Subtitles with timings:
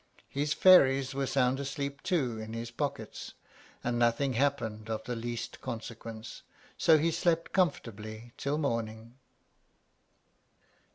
[0.29, 3.35] His fairies were sound asleep too in his pockets,
[3.83, 6.41] and nothing happened of the least consequence;
[6.75, 9.19] so he slept comfortably till morning.